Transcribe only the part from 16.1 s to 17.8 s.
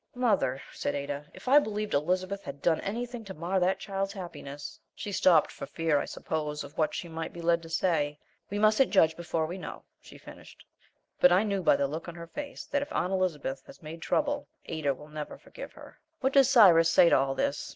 "What does Cyrus say to all this?"